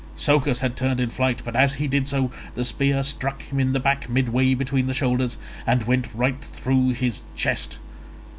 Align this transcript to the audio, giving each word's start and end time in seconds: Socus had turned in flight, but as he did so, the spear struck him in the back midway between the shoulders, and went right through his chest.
Socus 0.17 0.61
had 0.61 0.75
turned 0.75 0.99
in 0.99 1.11
flight, 1.11 1.43
but 1.45 1.55
as 1.55 1.75
he 1.75 1.87
did 1.87 2.07
so, 2.07 2.31
the 2.55 2.63
spear 2.65 3.03
struck 3.03 3.43
him 3.43 3.59
in 3.59 3.71
the 3.71 3.79
back 3.79 4.09
midway 4.09 4.55
between 4.55 4.87
the 4.87 4.95
shoulders, 4.95 5.37
and 5.67 5.83
went 5.83 6.09
right 6.15 6.41
through 6.41 6.89
his 6.93 7.21
chest. 7.35 7.77